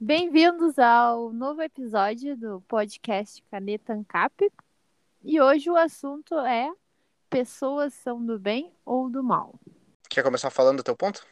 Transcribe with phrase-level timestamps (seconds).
[0.00, 4.48] Bem-vindos ao novo episódio do podcast Caneta Ancap.
[5.24, 6.70] E hoje o assunto é
[7.28, 9.58] pessoas são do bem ou do mal.
[10.08, 11.26] Quer começar falando do teu ponto?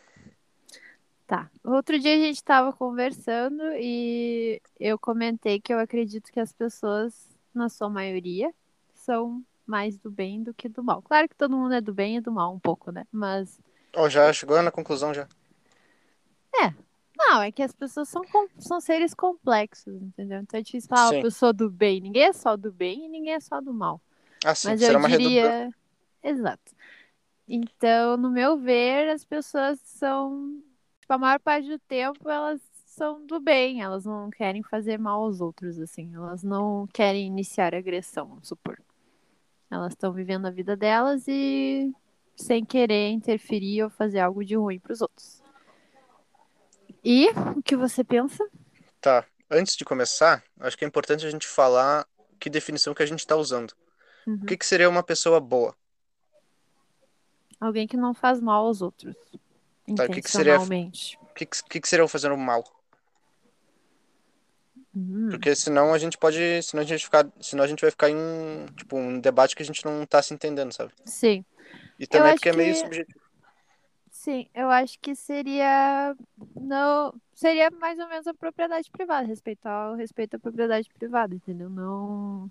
[1.29, 1.49] Tá.
[1.63, 7.15] Outro dia a gente estava conversando e eu comentei que eu acredito que as pessoas,
[7.55, 8.53] na sua maioria,
[8.93, 11.01] são mais do bem do que do mal.
[11.03, 13.07] Claro que todo mundo é do bem e do mal um pouco, né?
[13.13, 13.61] Mas.
[13.95, 15.29] Oh, já chegou na conclusão já.
[16.53, 16.86] É.
[17.29, 18.23] Não, é que as pessoas são,
[18.57, 20.41] são seres complexos, entendeu?
[20.41, 21.19] Então é difícil falar Sim.
[21.19, 22.01] a pessoa do bem.
[22.01, 24.01] Ninguém é só do bem e ninguém é só do mal.
[24.45, 25.75] Ah, sim, Mas eu uma diria.
[26.23, 26.73] Exato.
[27.49, 30.63] Então, no meu ver, as pessoas são.
[31.01, 35.23] Tipo, a maior parte do tempo elas são do bem, elas não querem fazer mal
[35.23, 36.15] aos outros, assim.
[36.15, 38.81] Elas não querem iniciar agressão, vamos supor.
[39.69, 41.93] Elas estão vivendo a vida delas e
[42.37, 45.43] sem querer interferir ou fazer algo de ruim para os outros.
[47.09, 48.45] E o que você pensa?
[49.01, 49.25] Tá.
[49.49, 52.05] Antes de começar, acho que é importante a gente falar
[52.41, 53.73] que definição que a gente está usando.
[54.27, 54.41] Uhum.
[54.43, 55.73] O que, que seria uma pessoa boa?
[57.61, 59.15] Alguém que não faz mal aos outros.
[59.95, 60.67] Tá, o que, que seria o
[61.33, 62.65] que, que, que seria fazer o mal?
[64.93, 65.29] Uhum.
[65.31, 68.67] Porque senão a gente pode, senão a gente ficar, senão a gente vai ficar em,
[68.77, 70.93] tipo, um debate que a gente não tá se entendendo, sabe?
[71.05, 71.45] Sim.
[72.01, 72.57] E também porque que...
[72.57, 73.26] é meio subjetivo.
[74.27, 76.17] Sim, eu acho que seria
[76.61, 81.71] não seria mais ou menos a propriedade privada, respeitar o respeito à propriedade privada, entendeu?
[81.71, 82.51] Não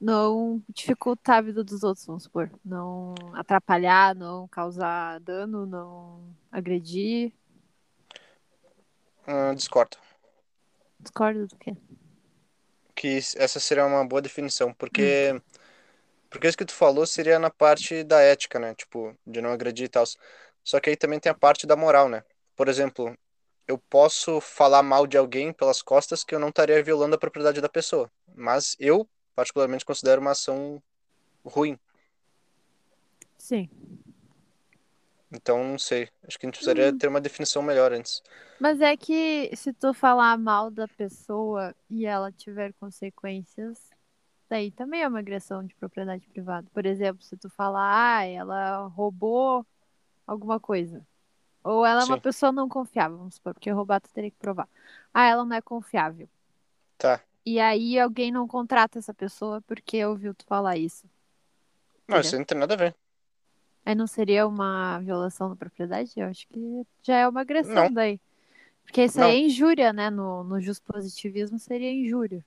[0.00, 2.50] não dificultar a vida dos outros, vamos supor.
[2.64, 7.32] Não atrapalhar, não causar dano, não agredir.
[9.28, 9.98] Hum, discordo.
[10.98, 11.76] Discordo do quê?
[12.96, 15.40] Que essa seria uma boa definição, porque hum.
[16.30, 18.74] Porque isso que tu falou seria na parte da ética, né?
[18.74, 20.04] Tipo, de não agredir e tal.
[20.62, 22.22] Só que aí também tem a parte da moral, né?
[22.54, 23.16] Por exemplo,
[23.66, 27.60] eu posso falar mal de alguém pelas costas que eu não estaria violando a propriedade
[27.60, 30.80] da pessoa, mas eu particularmente considero uma ação
[31.44, 31.78] ruim.
[33.36, 33.68] Sim.
[35.32, 36.08] Então, não sei.
[36.26, 36.98] Acho que a gente precisaria hum.
[36.98, 38.22] ter uma definição melhor antes.
[38.60, 43.89] Mas é que se tu falar mal da pessoa e ela tiver consequências,
[44.50, 46.68] daí também é uma agressão de propriedade privada.
[46.74, 49.64] Por exemplo, se tu falar, ah, ela roubou
[50.26, 51.06] alguma coisa.
[51.62, 52.22] Ou ela é uma Sim.
[52.22, 54.68] pessoa não confiável, vamos supor, porque roubar tu teria que provar.
[55.14, 56.28] Ah, ela não é confiável.
[56.98, 57.22] Tá.
[57.46, 61.06] E aí alguém não contrata essa pessoa porque ouviu tu falar isso.
[62.08, 62.96] Não, isso não tem nada a ver.
[63.86, 66.12] Aí não seria uma violação da propriedade?
[66.16, 67.92] Eu acho que já é uma agressão não.
[67.92, 68.20] daí.
[68.82, 69.28] Porque isso não.
[69.28, 70.10] aí é injúria, né?
[70.10, 72.44] No, no positivismo seria injúria.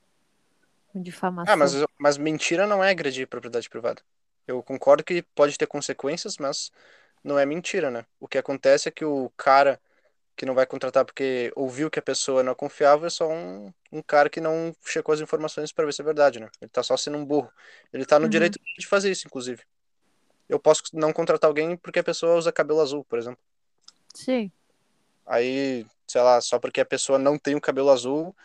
[0.95, 1.53] Difamação.
[1.53, 4.01] Ah, mas, mas mentira não é agredir propriedade privada.
[4.47, 6.71] Eu concordo que pode ter consequências, mas
[7.23, 8.05] não é mentira, né?
[8.19, 9.79] O que acontece é que o cara
[10.35, 13.71] que não vai contratar porque ouviu que a pessoa não é confiável é só um,
[13.91, 16.49] um cara que não checou as informações para ver se é verdade, né?
[16.59, 17.51] Ele tá só sendo um burro.
[17.91, 18.29] Ele tá no uhum.
[18.29, 19.63] direito de fazer isso, inclusive.
[20.49, 23.39] Eu posso não contratar alguém porque a pessoa usa cabelo azul, por exemplo.
[24.13, 24.51] Sim.
[25.25, 28.35] Aí, sei lá, só porque a pessoa não tem o cabelo azul,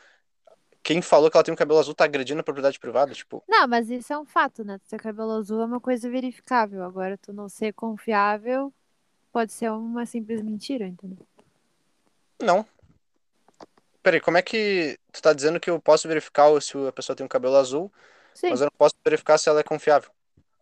[0.89, 3.45] quem falou que ela tem um cabelo azul tá agredindo a propriedade privada, tipo.
[3.47, 4.81] Não, mas isso é um fato, né?
[4.89, 6.83] Ter cabelo azul é uma coisa verificável.
[6.83, 8.73] Agora, tu não ser confiável
[9.31, 11.27] pode ser uma simples mentira, entendeu?
[12.41, 12.65] Não.
[14.03, 17.27] Peraí, como é que tu tá dizendo que eu posso verificar se a pessoa tem
[17.27, 17.93] um cabelo azul,
[18.33, 18.49] Sim.
[18.49, 20.11] mas eu não posso verificar se ela é confiável?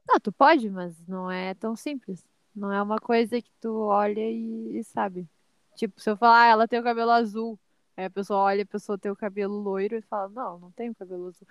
[0.09, 2.27] Não, tu pode, mas não é tão simples.
[2.53, 5.29] Não é uma coisa que tu olha e, e sabe.
[5.77, 7.57] Tipo, se eu falar, ah, ela tem o cabelo azul,
[7.97, 10.91] aí a pessoa olha, a pessoa tem o cabelo loiro e fala, não, não tem
[10.91, 11.47] o cabelo azul.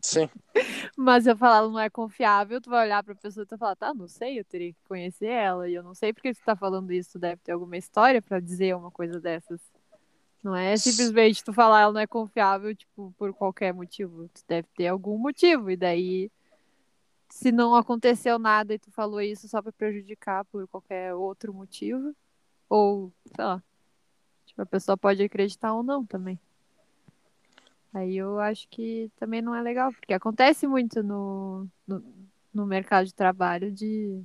[0.00, 0.28] Sim.
[0.96, 3.50] Mas se eu falar, ela não é confiável, tu vai olhar pra pessoa e tu
[3.50, 6.32] vai falar, tá, não sei, eu teria que conhecer ela, e eu não sei porque
[6.32, 9.60] tu tá falando isso, deve ter alguma história para dizer uma coisa dessas.
[10.42, 14.28] Não é simplesmente tu falar ela não é confiável, tipo, por qualquer motivo.
[14.28, 16.30] Tu deve ter algum motivo, e daí
[17.28, 22.14] se não aconteceu nada e tu falou isso só para prejudicar por qualquer outro motivo,
[22.68, 23.62] ou, sei lá,
[24.56, 26.38] a pessoa pode acreditar ou não também.
[27.92, 32.04] Aí eu acho que também não é legal, porque acontece muito no, no,
[32.52, 34.22] no mercado de trabalho de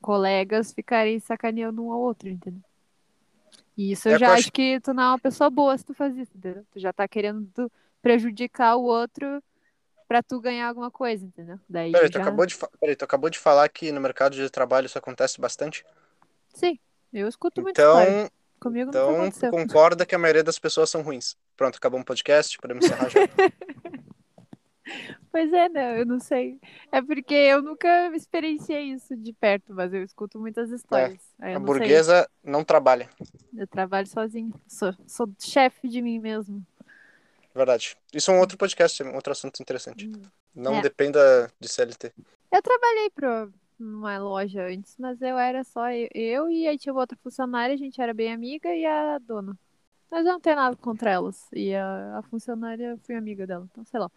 [0.00, 2.62] colegas ficarem sacaneando um ao outro, entendeu?
[3.76, 5.94] E isso eu é já acho que tu não é uma pessoa boa se tu
[5.94, 6.66] faz isso, entendeu?
[6.72, 7.70] Tu já tá querendo
[8.02, 9.42] prejudicar o outro
[10.08, 11.58] para tu ganhar alguma coisa, entendeu?
[11.68, 12.18] Daí Peraí, já...
[12.18, 15.40] tu, acabou de Peraí, tu acabou de falar que no mercado de trabalho isso acontece
[15.40, 15.84] bastante?
[16.52, 16.78] Sim,
[17.12, 18.30] eu escuto muito então, história.
[18.62, 21.36] Comigo então, concorda que a maioria das pessoas são ruins.
[21.56, 23.20] Pronto, acabou um podcast, podemos encerrar já.
[25.30, 25.98] Pois é, né?
[26.00, 26.60] Eu não sei.
[26.90, 31.20] É porque eu nunca experienciei isso de perto, mas eu escuto muitas histórias.
[31.40, 31.78] Aí eu A não sei.
[31.78, 33.08] burguesa não trabalha.
[33.56, 34.52] Eu trabalho sozinha.
[34.68, 36.62] Sou, sou chefe de mim mesmo.
[37.54, 37.96] Verdade.
[38.12, 40.10] Isso é um outro podcast, um outro assunto interessante.
[40.54, 40.82] Não É.
[40.82, 42.12] dependa de CLT.
[42.52, 43.48] Eu trabalhei pra
[43.78, 47.78] uma loja antes, mas eu era só eu, eu e aí tinha outra funcionária, a
[47.78, 49.58] gente era bem amiga e a dona.
[50.10, 51.48] Mas eu não tenho nada contra elas.
[51.52, 54.10] E a, a funcionária, eu fui amiga dela, então sei lá.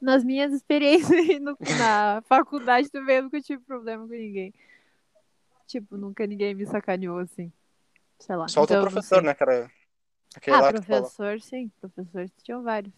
[0.00, 1.10] Nas minhas experiências
[1.40, 4.52] no- na faculdade também eu nunca tive problema com ninguém.
[5.66, 7.52] Tipo, nunca ninguém me sacaneou assim.
[8.18, 8.48] Sei lá.
[8.48, 9.70] Só o então não professor, né, cara?
[10.34, 11.70] Aquele Ah, professor, sim.
[11.80, 12.92] Professores tinham vários.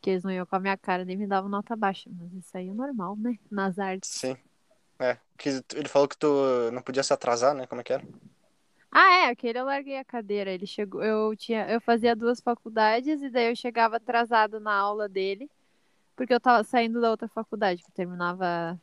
[0.00, 2.08] Que eles não iam com a minha cara nem me davam nota baixa.
[2.18, 3.38] Mas isso aí é normal, né?
[3.50, 4.10] Nas artes.
[4.10, 4.36] Sim.
[5.00, 5.16] É.
[5.38, 7.66] Que ele falou que tu não podia se atrasar, né?
[7.66, 8.04] Como é que era?
[8.92, 10.50] Ah, é, aquele eu larguei a cadeira.
[10.50, 15.08] Ele chegou, eu tinha, eu fazia duas faculdades e daí eu chegava atrasada na aula
[15.08, 15.50] dele,
[16.14, 18.78] porque eu tava saindo da outra faculdade, que terminava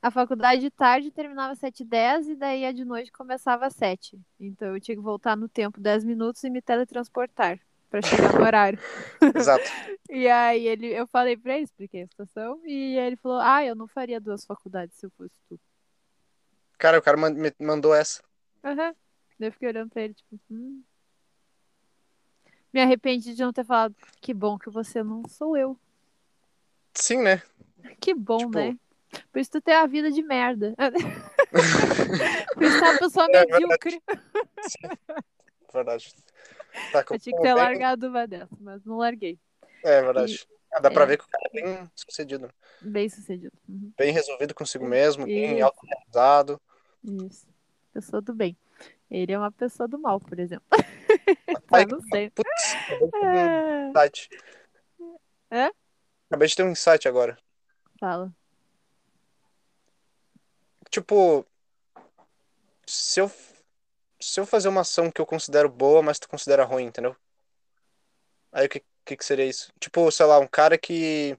[0.00, 4.18] a faculdade de tarde terminava às 7h10 e daí a de noite começava às 7.
[4.38, 7.60] Então eu tinha que voltar no tempo 10 minutos e me teletransportar
[7.92, 8.78] pra chegar no horário.
[9.36, 9.64] Exato.
[10.10, 13.64] E aí ele, eu falei pra ele, expliquei a situação, e aí ele falou: "Ah,
[13.64, 15.60] eu não faria duas faculdades se eu fosse tu".
[16.78, 18.22] Cara, o cara me mandou essa.
[18.64, 18.94] Aham.
[19.38, 20.82] Daí eu fiquei olhando pra ele, tipo, hum.
[22.72, 23.94] Me arrependi de não ter falado.
[24.20, 25.78] Que bom que você não sou eu.
[26.94, 27.42] Sim, né?
[28.00, 28.76] Que bom, Tipo- né?
[29.30, 30.74] Por isso tu tem uma vida de merda.
[32.54, 33.52] Por isso tu é uma pessoa É verdade.
[33.52, 34.02] medíocre.
[35.72, 36.14] Verdade.
[36.90, 39.38] Tá, Eu tinha que ter bem- largado uma dessa, mas não larguei.
[39.84, 40.46] É verdade.
[40.72, 41.06] Ah, dá pra é.
[41.06, 42.50] ver que o cara é bem sucedido.
[42.80, 43.52] Bem sucedido.
[43.68, 43.92] Uhum.
[43.96, 45.64] Bem resolvido consigo mesmo, bem Isso.
[45.64, 46.60] autorrealizado.
[47.04, 47.46] Isso.
[47.92, 48.56] Pessoa do bem.
[49.10, 50.66] Ele é uma pessoa do mal, por exemplo.
[51.70, 52.30] Ai, não sei.
[52.30, 53.88] Putz, um É...
[53.90, 54.28] insight.
[55.50, 55.70] É?
[56.30, 57.36] Acabei de ter um insight agora.
[58.00, 58.32] Fala.
[60.90, 61.44] Tipo,
[62.86, 63.30] se eu,
[64.22, 67.16] se eu fazer uma ação que eu considero boa, mas tu considera ruim, entendeu?
[68.52, 69.72] Aí o que, que, que seria isso?
[69.80, 71.36] Tipo, sei lá, um cara que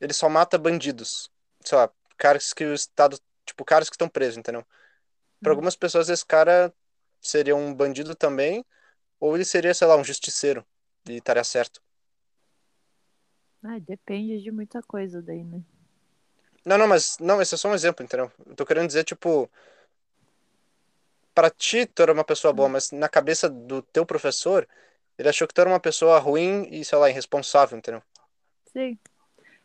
[0.00, 1.30] ele só mata bandidos.
[1.64, 3.18] Sei lá, caras que o Estado.
[3.46, 4.66] Tipo, caras que estão presos, entendeu?
[5.42, 5.54] Para Hum.
[5.54, 6.74] algumas pessoas, esse cara
[7.20, 8.64] seria um bandido também,
[9.20, 10.66] ou ele seria, sei lá, um justiceiro.
[11.08, 11.82] E estaria certo.
[13.62, 15.62] Ai, depende de muita coisa daí, né?
[16.64, 18.30] Não, não, mas não, esse é só um exemplo, entendeu?
[18.46, 19.50] Eu tô querendo dizer, tipo,
[21.38, 24.68] pra ti tu era uma pessoa boa, mas na cabeça do teu professor,
[25.16, 28.02] ele achou que tu era uma pessoa ruim e, sei lá, irresponsável, entendeu?
[28.72, 28.98] Sim.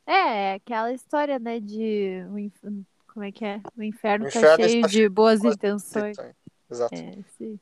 [0.05, 2.23] É, é aquela história, né, de
[3.07, 3.59] como é que é?
[3.75, 6.15] O inferno O tá inferno cheio está de cheio boas boas intenções.
[6.69, 6.93] Exato.
[6.93, 7.59] É, sim.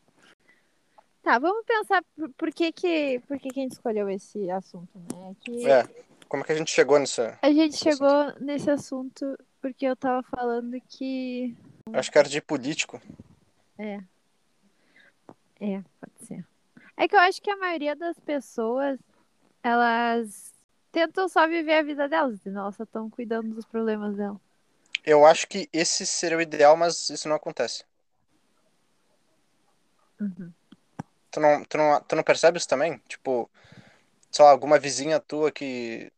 [1.24, 2.04] Tá, vamos pensar
[2.36, 5.34] por, que que por que que a gente escolheu esse assunto, né?
[5.40, 5.88] Que É.
[6.28, 7.40] Como é que a gente chegou nessa.
[7.42, 11.56] a gente chegou nesse assunto porque eu tava falando que
[11.94, 13.02] Acho que era de político.
[13.82, 14.04] É,
[15.60, 16.46] é, pode ser.
[16.96, 19.00] É que eu acho que a maioria das pessoas
[19.64, 20.54] elas
[20.92, 22.62] tentam só viver a vida delas, entendeu?
[22.62, 24.38] Elas só estão cuidando dos problemas delas.
[25.04, 27.84] Eu acho que esse seria o ideal, mas isso não acontece.
[30.20, 30.52] Uhum.
[31.32, 33.02] Tu não, tu não, tu não percebe isso também?
[33.08, 33.50] Tipo,
[34.30, 36.12] sei lá, alguma vizinha tua que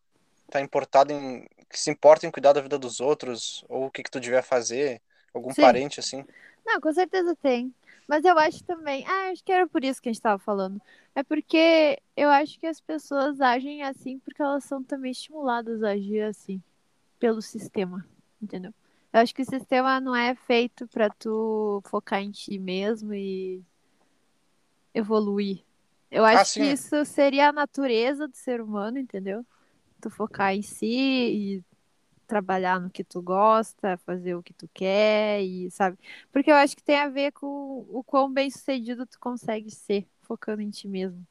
[0.49, 1.47] tá importada em.
[1.69, 4.43] que se importa em cuidar da vida dos outros, ou o que que tu devia
[4.43, 5.01] fazer,
[5.33, 5.61] algum Sim.
[5.61, 6.25] parente assim.
[6.65, 7.73] Não, com certeza tem.
[8.07, 9.05] Mas eu acho também.
[9.07, 10.81] Ah, acho que era por isso que a gente tava falando.
[11.15, 15.91] É porque eu acho que as pessoas agem assim porque elas são também estimuladas a
[15.91, 16.61] agir assim.
[17.19, 18.05] Pelo sistema.
[18.41, 18.73] Entendeu?
[19.13, 23.63] Eu acho que o sistema não é feito pra tu focar em ti mesmo e
[24.93, 25.63] evoluir.
[26.09, 26.61] Eu acho sim.
[26.61, 29.45] que isso seria a natureza do ser humano, entendeu?
[30.01, 31.63] Tu focar em si e
[32.33, 35.99] trabalhar no que tu gosta, fazer o que tu quer e sabe?
[36.31, 40.07] Porque eu acho que tem a ver com o quão bem sucedido tu consegue ser,
[40.23, 41.23] focando em ti mesmo.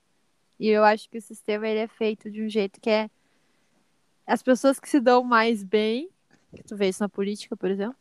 [0.61, 3.11] E eu acho que o sistema ele é feito de um jeito que é
[4.25, 6.09] as pessoas que se dão mais bem,
[6.55, 7.97] que tu vê isso na política, por exemplo,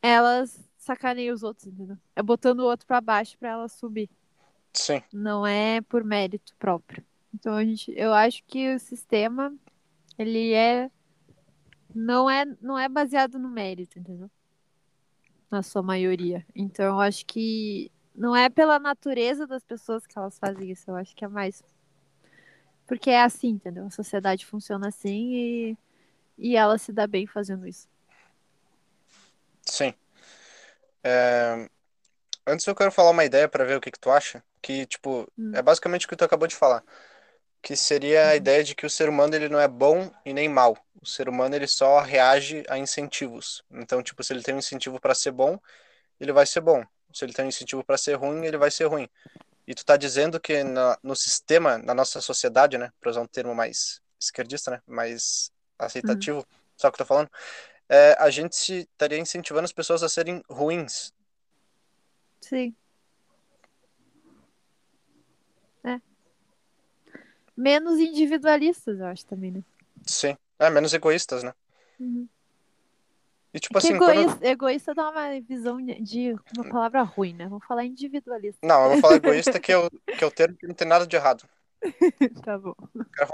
[0.00, 1.98] elas sacaneiam os outros, entendeu?
[2.14, 4.08] É botando o outro pra baixo pra elas subir
[4.72, 5.02] Sim.
[5.12, 7.04] não é por mérito próprio.
[7.34, 9.52] Então a gente, eu acho que o sistema
[10.16, 10.88] ele é
[11.96, 14.30] não é não é baseado no mérito, entendeu?
[15.50, 16.44] Na sua maioria.
[16.54, 20.96] Então eu acho que não é pela natureza das pessoas que elas fazem isso, eu
[20.96, 21.62] acho que é mais
[22.86, 23.86] porque é assim, entendeu?
[23.86, 25.78] A sociedade funciona assim e
[26.38, 27.88] e ela se dá bem fazendo isso.
[29.66, 29.94] Sim.
[31.02, 31.68] É,
[32.46, 35.28] Antes eu quero falar uma ideia pra ver o que que tu acha, que tipo,
[35.38, 35.52] Hum.
[35.54, 36.84] é basicamente o que tu acabou de falar.
[37.62, 40.48] Que seria a ideia de que o ser humano ele não é bom e nem
[40.48, 40.76] mal.
[41.00, 43.64] O ser humano ele só reage a incentivos.
[43.70, 45.58] Então, tipo, se ele tem um incentivo para ser bom,
[46.20, 46.84] ele vai ser bom.
[47.12, 49.08] Se ele tem um incentivo para ser ruim, ele vai ser ruim.
[49.66, 53.26] E tu tá dizendo que na, no sistema, na nossa sociedade, né, para usar um
[53.26, 56.44] termo mais esquerdista, né, mais aceitativo, uhum.
[56.76, 57.30] sabe o que eu tô falando?
[57.88, 61.12] É, a gente estaria incentivando as pessoas a serem ruins.
[62.40, 62.74] Sim.
[67.56, 69.62] Menos individualistas, eu acho também, né?
[70.04, 70.36] Sim.
[70.58, 71.54] É, menos egoístas, né?
[71.98, 72.28] Uhum.
[73.54, 73.94] E tipo que assim.
[73.94, 74.44] Egoísta, quando...
[74.44, 77.48] egoísta dá uma visão de uma palavra ruim, né?
[77.48, 78.58] Vamos falar individualista.
[78.66, 80.86] Não, eu vou falar egoísta, que é o, que é o termo que não tem
[80.86, 81.48] nada de errado.
[82.44, 82.74] tá bom.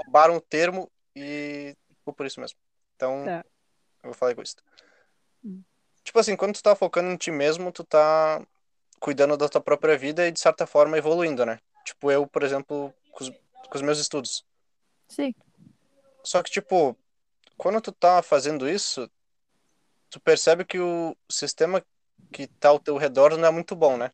[0.03, 2.57] Roubaram o termo e ficou por isso mesmo.
[2.95, 3.43] Então, Tá.
[4.03, 4.63] eu vou falar egoísta.
[5.43, 5.61] Hum.
[6.03, 8.41] Tipo assim, quando tu tá focando em ti mesmo, tu tá
[8.99, 11.59] cuidando da tua própria vida e de certa forma evoluindo, né?
[11.85, 12.93] Tipo eu, por exemplo,
[13.69, 14.45] com os, meus estudos.
[15.07, 15.33] Sim.
[16.23, 16.97] Só que, tipo,
[17.57, 19.09] quando tu tá fazendo isso,
[20.09, 21.83] tu percebe que o sistema
[22.31, 24.11] que tá ao teu redor não é muito bom, né?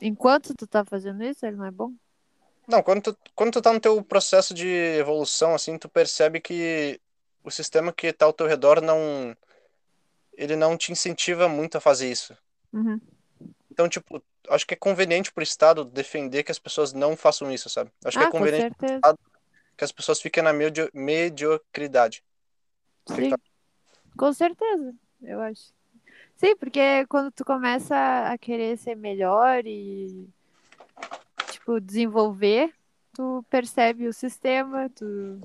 [0.00, 1.92] Enquanto tu tá fazendo isso, ele não é bom?
[2.66, 7.00] Não, quando tu, quando tu tá no teu processo de evolução, assim, tu percebe que
[7.42, 9.36] o sistema que tá ao teu redor não...
[10.36, 12.36] Ele não te incentiva muito a fazer isso.
[12.72, 13.00] Uhum.
[13.70, 17.68] Então, tipo, acho que é conveniente pro Estado defender que as pessoas não façam isso,
[17.68, 17.90] sabe?
[18.04, 19.18] Acho que ah, é conveniente com certeza.
[19.76, 22.22] que as pessoas fiquem na medio mediocridade.
[23.06, 23.30] O que que Sim.
[23.30, 23.40] tu
[24.16, 25.72] Com certeza, eu acho.
[26.36, 27.96] Sim, porque quando tu começa
[28.26, 30.28] a querer ser melhor e
[31.50, 32.72] tipo desenvolver,
[33.12, 35.40] tu percebe o sistema, tu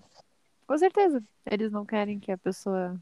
[0.65, 2.95] com certeza, eles não querem que a pessoa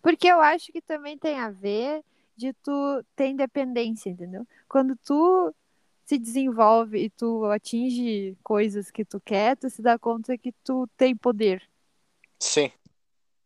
[0.00, 2.02] Porque eu acho que também tem a ver
[2.40, 4.46] de tu ter independência, entendeu?
[4.66, 5.54] Quando tu
[6.06, 10.88] se desenvolve e tu atinge coisas que tu quer, tu se dá conta que tu
[10.96, 11.62] tem poder
[12.40, 12.72] Sim,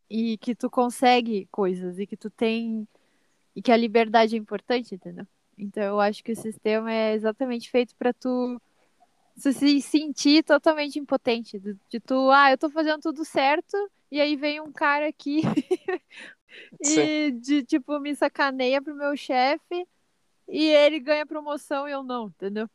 [0.09, 2.87] e que tu consegue coisas e que tu tem
[3.57, 5.27] e que a liberdade é importante, entendeu?
[5.59, 8.61] Então eu acho que o sistema é exatamente feito para tu
[9.37, 13.77] se sentir totalmente impotente, de, de, tu, ah, eu tô fazendo tudo certo
[14.11, 15.43] e aí vem um cara aqui
[16.81, 19.87] e de tipo me sacaneia pro meu chefe
[20.49, 22.69] e ele ganha promoção e eu não, entendeu?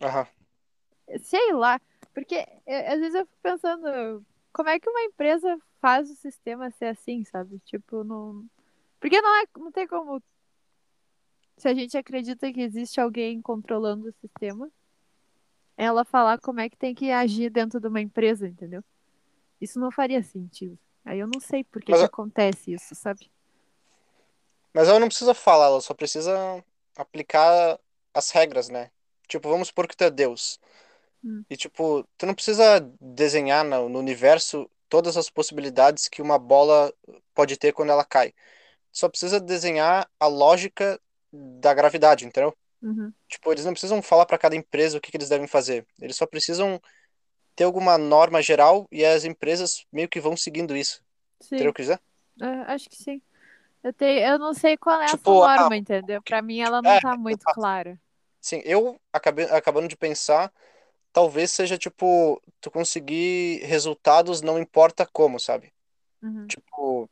[0.00, 0.26] Aham.
[1.22, 1.80] Sei lá,
[2.14, 6.86] porque às vezes eu fico pensando como é que uma empresa faz o sistema ser
[6.86, 7.58] assim, sabe?
[7.64, 8.44] Tipo, não.
[9.00, 10.22] Porque não, é, não tem como.
[11.56, 14.70] Se a gente acredita que existe alguém controlando o sistema,
[15.76, 18.82] ela falar como é que tem que agir dentro de uma empresa, entendeu?
[19.60, 20.78] Isso não faria sentido.
[21.04, 23.30] Aí eu não sei por que, que a- acontece isso, sabe?
[24.74, 26.64] Mas ela não precisa falar, ela só precisa
[26.96, 27.78] aplicar
[28.14, 28.90] as regras, né?
[29.28, 30.58] Tipo, vamos supor que tu é Deus.
[31.24, 31.44] Hum.
[31.48, 36.92] E, tipo, tu não precisa desenhar no, no universo todas as possibilidades que uma bola
[37.34, 38.34] pode ter quando ela cai.
[38.92, 41.00] Só precisa desenhar a lógica
[41.32, 42.56] da gravidade, entendeu?
[42.82, 43.14] Uhum.
[43.28, 45.86] Tipo, eles não precisam falar para cada empresa o que, que eles devem fazer.
[46.00, 46.80] Eles só precisam
[47.56, 51.02] ter alguma norma geral e as empresas meio que vão seguindo isso.
[51.40, 52.02] Sim, Entendeu o que eu quiser?
[52.42, 53.22] é, acho que sim.
[53.82, 56.22] Eu, tenho, eu não sei qual é Tipo, essa ah, norma, entendeu?
[56.22, 57.48] Pra mim ela não é, tá muito exato.
[57.48, 58.00] clara.
[58.40, 60.52] Sim, eu acabei acabando de pensar,
[61.12, 65.72] talvez seja tipo, tu conseguir resultados não importa como, sabe?
[66.22, 66.54] Uhum.
[66.54, 67.10] Tipo,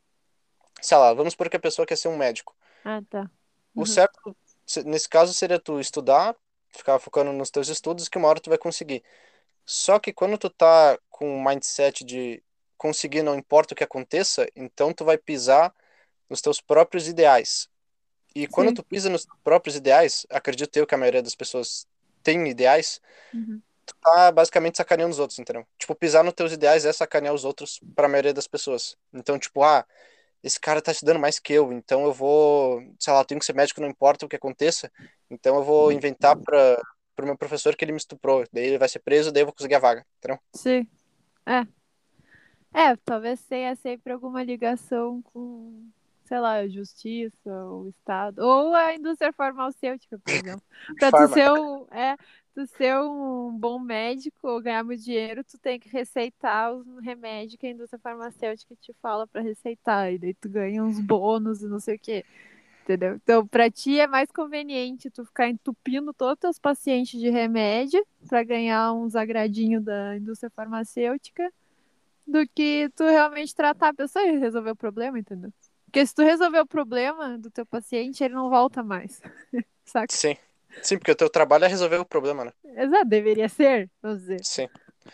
[0.82, 2.56] sei lá, vamos supor que a pessoa quer ser um médico.
[2.84, 3.30] Ah, tá.
[3.74, 3.86] O Uhum.
[3.86, 6.36] certo, se- nesse caso, seria tu estudar,
[6.70, 9.02] ficar focando nos teus estudos, que uma hora tu vai conseguir.
[9.64, 12.42] Só que quando tu tá com um mindset de
[12.76, 15.74] conseguir não importa o que aconteça, então tu vai pisar
[16.28, 17.68] nos teus próprios ideais.
[18.34, 18.74] E quando Sim.
[18.74, 21.86] tu pisa nos próprios ideais, acredito eu que a maioria das pessoas
[22.22, 23.00] tem ideais,
[23.34, 23.60] Uhum.
[23.84, 25.66] tu tá basicamente sacaneando os outros, entendeu?
[25.78, 28.96] Tipo, pisar nos teus ideais é sacanear os outros para a maioria das pessoas.
[29.12, 29.84] Então, tipo, ah,
[30.42, 33.54] esse cara tá estudando mais que eu, então eu vou, sei lá, tenho que ser
[33.54, 34.90] médico, não importa o que aconteça,
[35.30, 36.80] então eu vou inventar para
[37.20, 39.54] pro meu professor que ele me estuprou, daí ele vai ser preso, daí eu vou
[39.54, 40.38] conseguir a vaga, entendeu?
[40.54, 40.86] Sim.
[41.44, 41.66] É.
[42.72, 45.86] É, talvez tenha sempre alguma ligação com,
[46.24, 50.62] sei lá, a justiça, o Estado, ou a indústria farmacêutica, por exemplo.
[50.98, 52.16] Pra tu ser um, é,
[52.54, 57.56] tu ser um bom médico ou ganhar muito dinheiro, tu tem que receitar os remédios
[57.56, 61.66] que a indústria farmacêutica te fala pra receitar, e daí tu ganha uns bônus e
[61.66, 62.24] não sei o quê.
[62.90, 63.14] Entendeu?
[63.22, 68.04] Então, pra ti é mais conveniente tu ficar entupindo todos os teus pacientes de remédio
[68.28, 71.52] pra ganhar uns agradinhos da indústria farmacêutica
[72.26, 75.52] do que tu realmente tratar a pessoa e resolver o problema, entendeu?
[75.84, 79.20] Porque se tu resolver o problema do teu paciente, ele não volta mais.
[79.84, 80.12] Saca?
[80.12, 80.36] Sim.
[80.82, 82.52] Sim, porque o teu trabalho é resolver o problema, né?
[82.64, 84.44] Exato, deveria ser, vamos dizer.
[84.44, 84.68] Sim.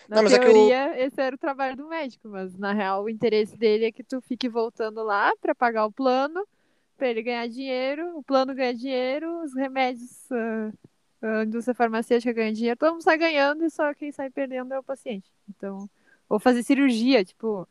[0.08, 2.72] Na Não, mas é que o- teoria, esse era o trabalho do médico, mas na
[2.72, 6.46] real o interesse dele é que tu fique voltando lá pra pagar o plano,
[6.96, 10.72] pra ele ganhar dinheiro, o plano ganha dinheiro, os remédios, ah,
[11.22, 14.78] a indústria farmacêutica ganha dinheiro, todo mundo sai ganhando e só quem sai perdendo é
[14.78, 15.30] o paciente.
[15.48, 15.88] Então,
[16.28, 17.68] ou fazer cirurgia, tipo,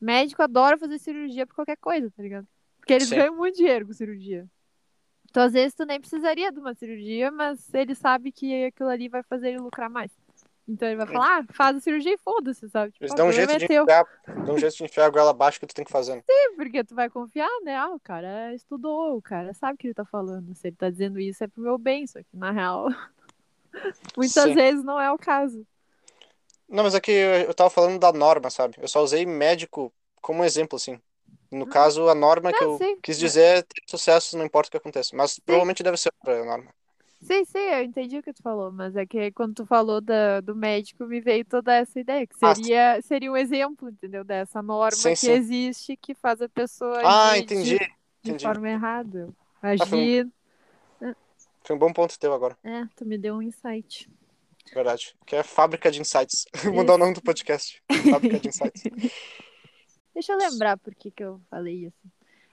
[0.00, 2.46] médico adora fazer cirurgia por qualquer coisa, tá ligado?
[2.78, 3.16] Porque eles Sim.
[3.16, 4.48] ganham muito dinheiro com cirurgia.
[5.30, 9.08] Então, às vezes, tu nem precisaria de uma cirurgia, mas ele sabe que aquilo ali
[9.08, 10.10] vai fazer ele lucrar mais.
[10.68, 12.92] Então ele vai falar, ah, faz a cirurgia e foda-se, sabe?
[12.92, 13.82] Tipo, Eles "Ah, dão o um jeito problema de é teu.
[13.84, 14.06] enfiar,
[14.46, 16.16] dão um jeito de enfiar a goela abaixo que tu tem que fazer.
[16.16, 16.22] né?
[16.56, 17.76] Porque tu vai confiar, né?
[17.76, 20.54] Ah, o cara estudou, o cara sabe o que ele tá falando.
[20.54, 22.88] Se ele tá dizendo isso é pro meu bem, só que na real,
[24.16, 24.54] muitas Sim.
[24.54, 25.66] vezes não é o caso.
[26.68, 28.74] Não, mas é que eu tava falando da norma, sabe?
[28.78, 31.00] Eu só usei médico como exemplo, assim.
[31.50, 32.96] No caso, a norma que Ah, eu sim.
[33.02, 35.16] quis dizer é ter sucesso, não importa o que aconteça.
[35.16, 36.70] Mas provavelmente deve ser outra norma.
[37.20, 40.40] Sim, sim, eu entendi o que tu falou, mas é que quando tu falou da,
[40.40, 44.22] do médico, me veio toda essa ideia, que Ah, seria, seria um exemplo, entendeu?
[44.24, 45.32] Dessa norma Sim, que sim.
[45.32, 47.70] existe que faz a pessoa Ah, agir entendi.
[47.70, 47.90] de, de
[48.22, 48.44] entendi.
[48.44, 49.26] forma errada.
[49.28, 50.28] um- Agir.
[51.64, 54.08] Foi um bom ponto teu agora, É, tu me deu um insight.
[54.72, 55.14] verdade.
[55.26, 56.46] Que é Fábrica de Insights.
[56.72, 57.82] Mudar o nome do podcast.
[58.10, 58.82] Fábrica de Insights.
[60.14, 62.08] Deixa eu lembrar por que, que eu falei isso.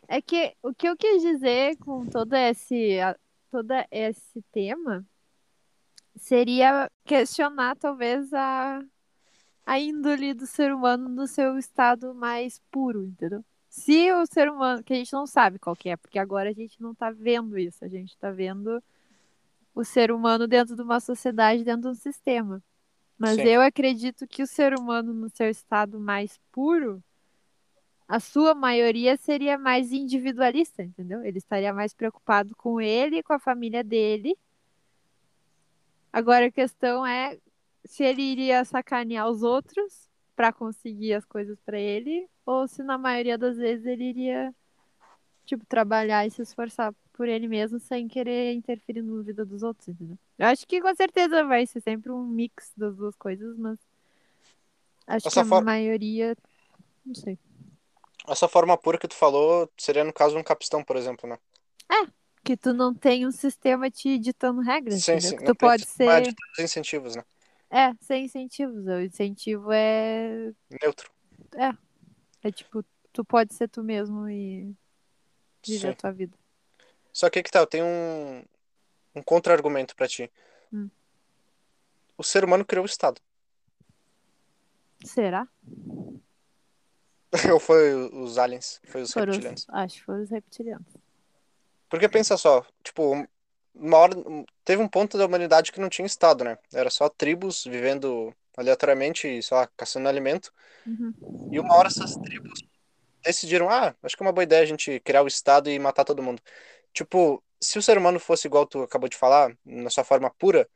[0.07, 2.97] É que o que eu quis dizer com todo esse,
[3.55, 5.05] todo esse tema
[6.17, 8.83] seria questionar talvez a,
[9.65, 13.45] a índole do ser humano no seu estado mais puro, entendeu?
[13.69, 16.53] Se o ser humano, que a gente não sabe qual que é, porque agora a
[16.53, 18.83] gente não tá vendo isso, a gente tá vendo
[19.73, 22.61] o ser humano dentro de uma sociedade, dentro de um sistema.
[23.17, 23.43] Mas Sim.
[23.43, 27.01] eu acredito que o ser humano no seu estado mais puro,
[28.07, 31.23] a sua maioria seria mais individualista, entendeu?
[31.23, 34.37] Ele estaria mais preocupado com ele e com a família dele.
[36.13, 37.37] Agora a questão é
[37.83, 42.97] se ele iria sacanear os outros para conseguir as coisas para ele, ou se na
[42.97, 44.53] maioria das vezes ele iria
[45.45, 49.87] tipo trabalhar e se esforçar por ele mesmo sem querer interferir na vida dos outros,
[49.87, 50.17] entendeu?
[50.37, 53.79] Eu acho que com certeza vai ser sempre um mix das duas coisas, mas
[55.07, 56.35] acho Essa que a maioria
[57.05, 57.37] não sei.
[58.27, 61.37] Essa forma pura que tu falou seria no caso um capistão, por exemplo, né?
[62.45, 65.29] Que tu não tem um sistema te ditando regras, Sim, entendeu?
[65.31, 65.37] sim.
[65.37, 66.09] Que tu pode Não ser.
[66.09, 67.23] é de os incentivos, né?
[67.71, 68.85] É, sem incentivos.
[68.85, 70.53] O incentivo é.
[70.79, 71.11] Neutro.
[72.43, 74.71] É tipo, tu pode ser tu mesmo e
[75.65, 76.37] viver a tua vida.
[77.11, 78.43] Só que que tá, eu tenho um,
[79.15, 80.31] um contra-argumento pra ti.
[80.71, 80.87] Hum.
[82.15, 83.19] O ser humano criou o Estado.
[85.03, 85.47] Será?
[87.53, 88.81] Ou foi os aliens?
[88.85, 89.65] Foi os Foram os- reptilianos?
[89.69, 90.87] Acho que foram os reptilianos.
[91.89, 93.27] Porque pensa só, tipo,
[93.73, 94.15] uma hora
[94.63, 96.57] teve um ponto da humanidade que não tinha Estado, né?
[96.73, 100.51] Era só tribos vivendo aleatoriamente, sei lá, caçando alimento.
[100.85, 101.13] Uhum.
[101.51, 102.63] E uma hora essas tribos
[103.23, 106.03] decidiram, ah, acho que é uma boa ideia a gente criar o Estado e matar
[106.05, 106.41] todo mundo.
[106.93, 110.67] Tipo, se o ser humano fosse igual tu acabou de falar, na sua forma pura,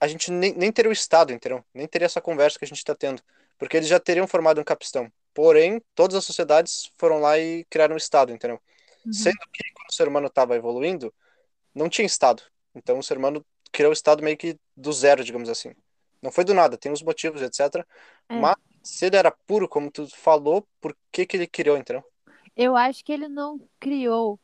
[0.00, 1.64] a gente nem, nem teria o Estado, entendeu?
[1.74, 3.22] Nem teria essa conversa que a gente tá tendo.
[3.58, 5.10] Porque eles já teriam formado um capistão.
[5.38, 8.60] Porém, todas as sociedades foram lá e criaram um Estado, entendeu?
[9.06, 9.12] Uhum.
[9.12, 11.14] Sendo que quando o ser humano estava evoluindo,
[11.72, 12.42] não tinha Estado.
[12.74, 15.72] Então o ser humano criou o Estado meio que do zero, digamos assim.
[16.20, 17.86] Não foi do nada, tem os motivos, etc.
[18.28, 18.40] É.
[18.40, 22.02] Mas se ele era puro, como tu falou, por que que ele criou, entendeu?
[22.56, 24.40] Eu acho que ele não criou.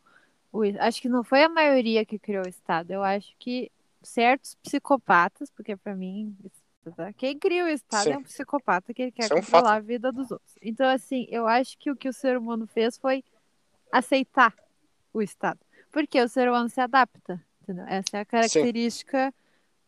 [0.52, 0.62] O...
[0.78, 2.92] Acho que não foi a maioria que criou o Estado.
[2.92, 3.68] Eu acho que
[4.00, 6.36] certos psicopatas, porque pra mim,
[6.92, 7.12] tá?
[7.12, 8.12] quem cria o Estado Sim.
[8.12, 10.54] é um psicopata que ele quer Isso é um controlar a vida dos outros.
[10.62, 13.22] Então, assim, eu acho que o que o ser humano fez foi
[13.92, 14.54] aceitar
[15.12, 15.60] o Estado.
[15.90, 17.84] Porque o ser humano se adapta, entendeu?
[17.86, 19.32] Essa é a característica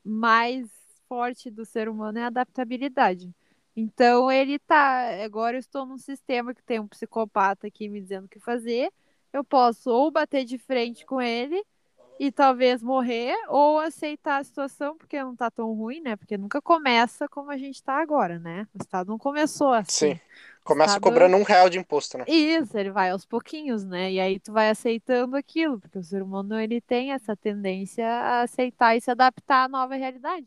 [0.04, 0.68] mais
[1.08, 3.34] forte do ser humano, é a adaptabilidade.
[3.74, 8.24] Então ele tá, agora eu estou num sistema que tem um psicopata aqui me dizendo
[8.24, 8.90] o que fazer.
[9.32, 11.62] Eu posso ou bater de frente com ele
[12.18, 16.16] e talvez morrer, ou aceitar a situação, porque não tá tão ruim, né?
[16.16, 18.66] Porque nunca começa como a gente tá agora, né?
[18.74, 20.14] O Estado não começou assim.
[20.14, 20.20] Sim.
[20.64, 22.24] Começa Estado- cobrando um real de imposto, né?
[22.26, 24.10] Isso, ele vai aos pouquinhos, né?
[24.12, 28.42] E aí tu vai aceitando aquilo, porque o ser humano ele tem essa tendência a
[28.42, 30.46] aceitar e se adaptar à nova realidade.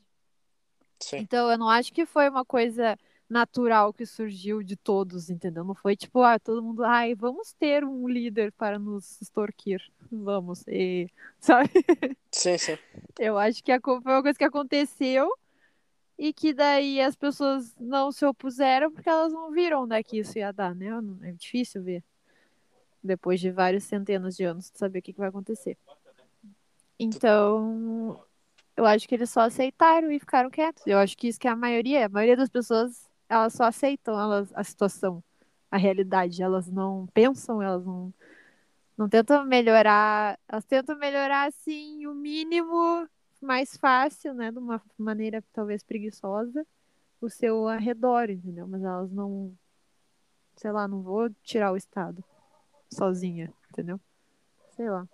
[1.00, 1.18] Sim.
[1.20, 2.98] Então eu não acho que foi uma coisa
[3.30, 5.64] natural que surgiu de todos, entendeu?
[5.64, 9.82] Não foi tipo, ah, todo mundo, ai, vamos ter um líder para nos extorquir.
[10.12, 11.10] Vamos, e...
[11.40, 11.70] sabe?
[12.32, 12.78] Sim, sim.
[13.20, 15.30] Eu acho que foi uma coisa que aconteceu
[16.18, 20.20] e que daí as pessoas não se opuseram porque elas não viram onde é que
[20.20, 20.88] isso ia dar, né?
[21.24, 22.04] É difícil ver.
[23.04, 25.78] Depois de várias centenas de anos, saber o que, que vai acontecer.
[27.00, 28.24] Então,
[28.78, 30.86] Eu acho que eles só aceitaram e ficaram quietos.
[30.88, 32.06] Eu acho que isso que é a maioria.
[32.06, 35.24] A maioria das pessoas, elas só aceitam elas, a situação,
[35.70, 36.42] a realidade.
[36.42, 38.14] Elas não pensam, elas não,
[38.98, 40.38] não tentam melhorar.
[40.48, 43.08] Elas tentam melhorar, assim, o mínimo
[43.40, 44.52] mais fácil, né?
[44.52, 46.66] De uma maneira talvez preguiçosa,
[47.22, 48.68] o seu arredor, entendeu?
[48.68, 49.56] Mas elas não.
[50.58, 52.22] Sei lá, não vou tirar o Estado
[52.92, 54.00] sozinha, entendeu?
[54.76, 55.08] Sei lá.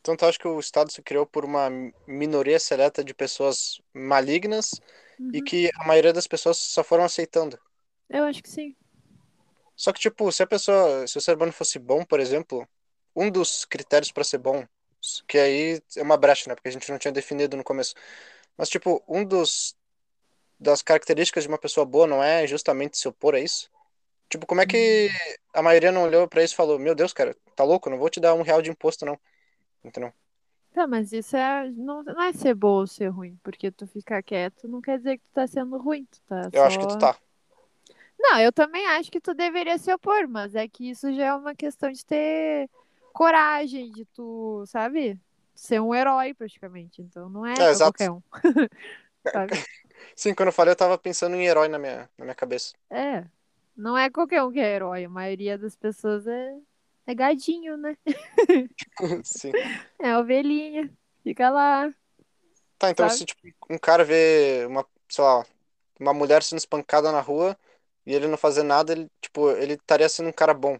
[0.00, 1.70] Então tu acha que o Estado se criou por uma
[2.06, 4.72] minoria seleta de pessoas malignas
[5.32, 5.44] e Uhum.
[5.44, 7.58] que a maioria das pessoas só foram aceitando?
[8.08, 8.76] Eu acho que sim.
[9.76, 12.68] Só que, tipo, se a pessoa, se o ser humano fosse bom, por exemplo,
[13.16, 14.66] um dos critérios pra ser bom,
[15.26, 16.54] que aí é uma brecha, né?
[16.54, 17.94] Porque a gente não tinha definido no começo.
[18.56, 19.76] Mas, tipo, um dos
[20.58, 23.70] das características de uma pessoa boa não é justamente se opor a isso?
[24.30, 25.10] Tipo, como é que
[25.54, 27.90] a maioria não olhou pra isso e falou: Meu Deus, cara, tá louco?
[27.90, 29.18] Não vou te dar um real de imposto, não.
[29.84, 30.12] Entendeu?
[30.72, 34.22] Tá, mas isso é, não, não é ser bom ou ser ruim, porque tu ficar
[34.22, 36.64] quieto não quer dizer que tu tá sendo ruim, tu tá Eu só...
[36.64, 37.16] acho que tu tá.
[38.18, 41.34] Não, eu também acho que tu deveria se opor, mas é que isso já é
[41.34, 42.70] uma questão de ter
[43.12, 45.18] coragem, de tu, sabe?
[45.54, 48.22] Ser um herói praticamente, então não é É, qualquer um?
[50.16, 52.72] Sim, quando eu falei, eu tava pensando em herói na minha, na minha cabeça.
[52.90, 53.24] É,
[53.76, 56.56] não é qualquer um que é herói, a maioria das pessoas é,
[57.06, 57.96] é gadinho, né?
[59.24, 59.52] Sim.
[60.00, 60.90] É ovelhinha,
[61.22, 61.92] fica lá,
[62.78, 63.18] Tá, então sabe?
[63.20, 65.44] se tipo, um cara vê uma, sei lá,
[66.00, 67.56] uma mulher sendo espancada na rua
[68.04, 70.78] e ele não fazer nada, ele, tipo, ele estaria sendo um cara bom.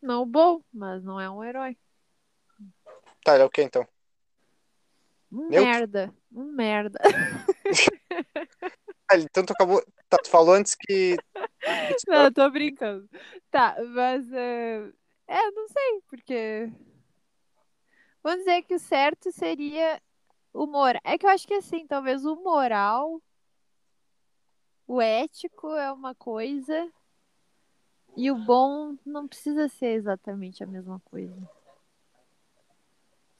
[0.00, 1.76] Não bom, mas não é um herói.
[3.22, 3.86] Tá, ele é o quê então?
[5.30, 5.64] Um Neutro?
[5.64, 6.98] merda, um merda.
[9.08, 9.84] Ah, ele- então tu acabou.
[10.08, 11.16] Tá, tu falou antes que.
[12.08, 13.08] Não, eu tô brincando.
[13.50, 14.32] Tá, mas.
[14.32, 14.90] É,
[15.30, 16.70] é, não sei, porque.
[18.22, 20.00] Vamos dizer que o certo seria
[20.52, 21.00] o moral.
[21.04, 23.22] É que eu acho que assim, talvez o moral,
[24.86, 26.92] o ético é uma coisa
[28.16, 31.34] e o bom não precisa ser exatamente a mesma coisa.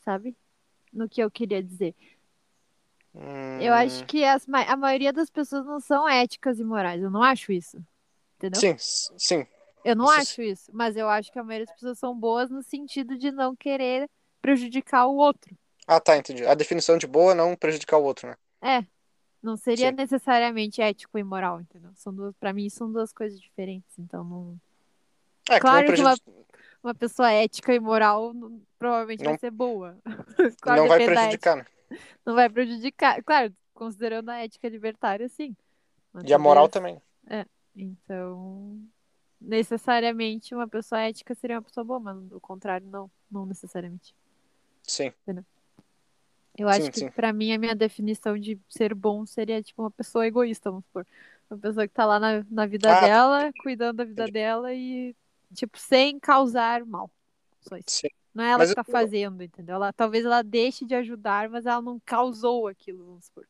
[0.00, 0.36] Sabe?
[0.92, 1.94] No que eu queria dizer.
[3.58, 7.02] Eu acho Hum, que as, a maioria das pessoas não são éticas e morais.
[7.02, 7.76] Eu não acho isso.
[8.38, 8.60] Entendeu?
[8.60, 9.46] Sim, sim.
[9.84, 12.62] Eu não acho isso, mas eu acho que a maioria das pessoas são boas no
[12.62, 14.08] sentido de não querer
[14.42, 15.56] prejudicar o outro.
[15.86, 16.44] Ah, tá, entendi.
[16.46, 18.36] A definição de boa é não prejudicar o outro, né?
[18.62, 18.86] É,
[19.42, 19.96] não seria Sim.
[19.96, 21.90] necessariamente ético e moral, entendeu?
[21.94, 24.60] São duas, para mim são duas coisas diferentes, então não.
[25.48, 26.14] É, que Claro não, que uma,
[26.84, 29.98] uma pessoa ética e moral não- provavelmente vai não, ser boa.
[30.60, 31.14] Claro, não vai da ética.
[31.14, 31.66] prejudicar, né?
[32.24, 35.56] Não vai prejudicar, claro, considerando a ética libertária, sim.
[36.12, 37.00] Mas E a moral também.
[37.26, 38.78] É, então.
[39.40, 43.10] Necessariamente uma pessoa ética seria uma pessoa boa, mas o contrário, não.
[43.30, 44.14] Não necessariamente.
[44.82, 45.12] Sim,
[46.58, 47.10] Eu acho sim, que sim.
[47.10, 51.06] pra mim a minha definição de ser bom seria tipo uma pessoa egoísta, vamos supor.
[51.50, 54.32] Uma pessoa que tá lá na, na vida Ah, dela, cuidando da vida entendi.
[54.32, 55.14] dela e,
[55.54, 57.10] tipo, sem causar mal.
[57.62, 57.84] Só isso.
[57.88, 58.08] Sim.
[58.34, 59.76] Não é ela Mas que tá eu- fazendo, entendeu?
[59.76, 63.46] Ela, talvez ela deixe de ajudar, mas ela não causou aquilo, vamos supor.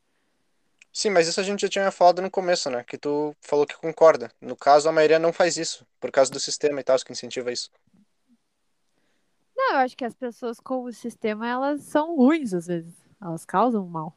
[0.93, 2.83] Sim, mas isso a gente já tinha falado no começo, né?
[2.83, 4.31] Que tu falou que concorda.
[4.41, 7.51] No caso, a maioria não faz isso, por causa do sistema e tal, que incentiva
[7.51, 7.69] isso.
[9.55, 12.93] Não, eu acho que as pessoas com o sistema, elas são ruins às vezes.
[13.21, 14.15] Elas causam mal,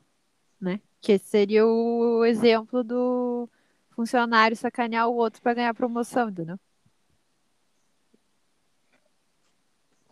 [0.61, 0.81] né?
[1.01, 3.49] Que seria o exemplo do
[3.91, 6.59] funcionário sacanear o outro pra ganhar promoção, entendeu?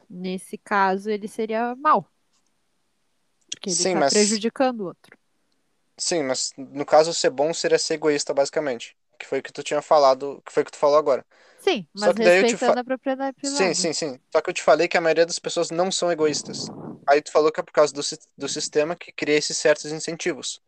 [0.09, 2.07] Nesse caso, ele seria mal,
[3.51, 5.22] porque ele Sim, tá mas prejudicando o outro.
[6.03, 8.97] Sim, mas no caso ser bom seria ser egoísta, basicamente.
[9.19, 11.25] Que foi o que tu tinha falado, que foi o que tu falou agora.
[11.61, 12.73] Sim, Só mas que daí eu te fa...
[12.73, 13.75] a propriedade Sim, privada.
[13.75, 14.21] sim, sim.
[14.33, 16.67] Só que eu te falei que a maioria das pessoas não são egoístas.
[17.07, 18.01] Aí tu falou que é por causa do,
[18.37, 20.61] do sistema que cria esses certos incentivos.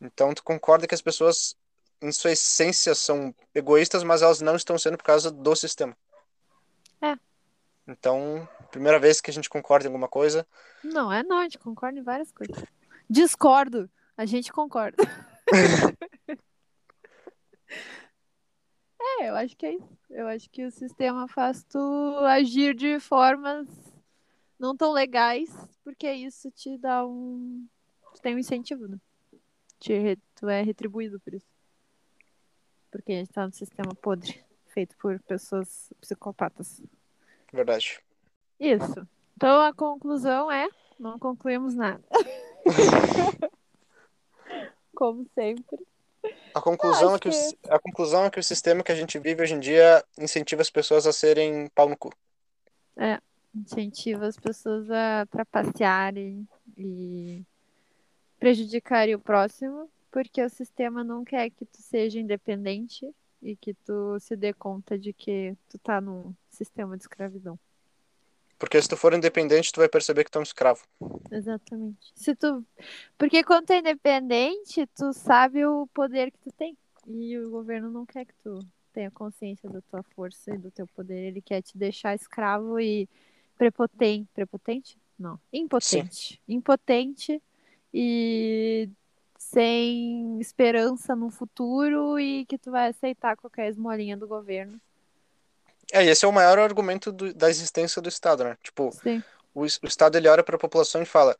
[0.00, 1.54] Então tu concorda que as pessoas,
[2.00, 5.94] em sua essência, são egoístas, mas elas não estão sendo por causa do sistema.
[7.02, 7.14] É.
[7.86, 10.46] Então, primeira vez que a gente concorda em alguma coisa.
[10.82, 12.64] Não, é não, a gente concorda em várias coisas.
[13.10, 14.96] Discordo, a gente concorda.
[19.20, 19.98] É, eu acho que é isso.
[20.10, 21.78] Eu acho que o sistema faz tu
[22.24, 23.66] agir de formas
[24.58, 25.50] não tão legais,
[25.82, 27.66] porque isso te dá um.
[28.14, 28.98] Tu tem um incentivo, né?
[29.80, 31.46] Te re- Tu é retribuído por isso.
[32.90, 36.80] Porque a gente tá no sistema podre, feito por pessoas psicopatas.
[37.52, 38.00] Verdade.
[38.60, 39.06] Isso.
[39.36, 42.04] Então a conclusão é: não concluímos nada.
[44.94, 45.78] Como sempre.
[46.54, 48.94] A conclusão é que, o que- si- a conclusão é que o sistema que a
[48.94, 52.10] gente vive hoje em dia incentiva as pessoas a serem pau no cu.
[53.54, 57.42] Incentiva as pessoas a trapacearem e
[58.38, 64.18] prejudicaria o próximo, porque o sistema não quer que tu seja independente e que tu
[64.20, 67.58] se dê conta de que tu tá num sistema de escravidão.
[68.62, 70.86] Porque se tu for independente, tu vai perceber que tu é um escravo.
[71.32, 72.12] Exatamente.
[72.14, 72.64] Se tu...
[73.18, 76.78] Porque quando tu é independente, tu sabe o poder que tu tem.
[77.08, 78.60] E o governo não quer que tu
[78.92, 81.26] tenha consciência da tua força e do teu poder.
[81.26, 83.08] Ele quer te deixar escravo e
[83.58, 84.28] prepotente.
[84.32, 84.96] Prepotente?
[85.18, 85.40] Não.
[85.52, 86.34] Impotente.
[86.34, 86.54] Sim.
[86.54, 87.42] Impotente
[87.92, 88.88] e
[89.36, 94.80] sem esperança no futuro e que tu vai aceitar qualquer esmolinha do governo.
[95.92, 98.56] É, esse é o maior argumento do, da existência do Estado, né?
[98.62, 98.90] Tipo,
[99.54, 101.36] o, o, Estado ele olha para a população e fala: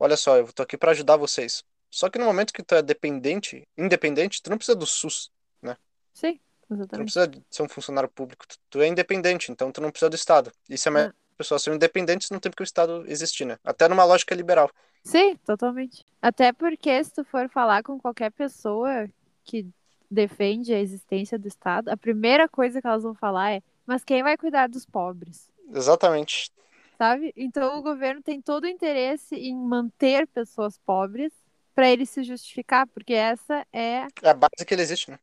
[0.00, 1.62] Olha só, eu tô aqui para ajudar vocês.
[1.88, 5.30] Só que no momento que tu é dependente, independente, tu não precisa do SUS,
[5.62, 5.76] né?
[6.12, 6.88] Sim, exatamente.
[6.88, 10.10] Tu não precisa ser um funcionário público, tu, tu é independente, então tu não precisa
[10.10, 10.50] do Estado.
[10.68, 11.12] E se as é.
[11.38, 13.58] pessoas são independentes, não tem porque o Estado existir, né?
[13.62, 14.68] Até numa lógica liberal.
[15.04, 16.04] Sim, totalmente.
[16.20, 19.08] Até porque se tu for falar com qualquer pessoa
[19.44, 19.64] que
[20.10, 24.22] defende a existência do Estado, a primeira coisa que elas vão falar é mas quem
[24.22, 25.48] vai cuidar dos pobres?
[25.72, 26.52] Exatamente.
[26.96, 27.32] Sabe?
[27.36, 31.32] Então o governo tem todo o interesse em manter pessoas pobres
[31.74, 34.06] para ele se justificar, porque essa é.
[34.22, 35.18] É a base que ele existe, né?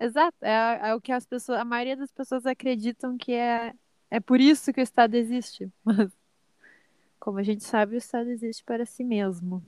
[0.00, 0.36] Exato.
[0.42, 3.72] É, é o que as pessoas, a maioria das pessoas acreditam que é,
[4.10, 5.70] é por isso que o Estado existe.
[5.84, 6.10] Mas,
[7.20, 9.62] como a gente sabe, o Estado existe para si mesmo.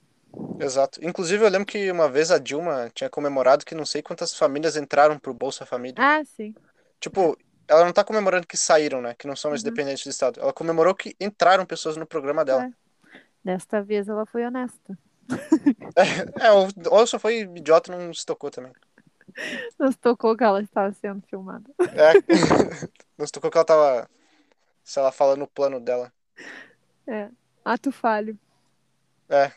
[0.59, 0.99] Exato.
[1.05, 4.77] Inclusive, eu lembro que uma vez a Dilma tinha comemorado que não sei quantas famílias
[4.77, 5.95] entraram pro Bolsa Família.
[5.99, 6.53] Ah, sim.
[6.99, 9.15] Tipo, ela não tá comemorando que saíram, né?
[9.15, 9.71] Que não são mais uhum.
[9.71, 10.41] dependentes do Estado.
[10.41, 12.65] Ela comemorou que entraram pessoas no programa dela.
[12.65, 13.19] É.
[13.45, 14.99] Desta vez ela foi honesta.
[16.41, 18.73] é, ou, ou só foi idiota e não se tocou também.
[19.79, 21.71] Não se tocou que ela estava sendo filmada.
[21.79, 22.13] É.
[23.19, 24.11] Não se tocou que ela tava,
[24.83, 26.13] sei lá, falando o plano dela.
[27.07, 27.29] É.
[27.65, 28.39] Ato falho.
[29.29, 29.51] É.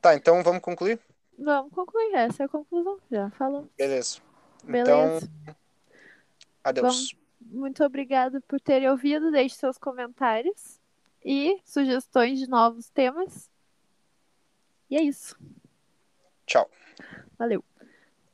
[0.00, 1.00] Tá, então vamos concluir?
[1.38, 2.14] Vamos concluir.
[2.14, 2.98] Essa é a conclusão.
[3.10, 3.68] Já falou.
[3.76, 4.20] Beleza.
[4.64, 5.28] Beleza.
[5.30, 5.56] Então.
[6.62, 7.12] Adeus.
[7.12, 9.30] Bom, muito obrigada por terem ouvido.
[9.30, 10.80] Deixe seus comentários
[11.24, 13.50] e sugestões de novos temas.
[14.90, 15.36] E é isso.
[16.46, 16.70] Tchau.
[17.38, 17.62] Valeu.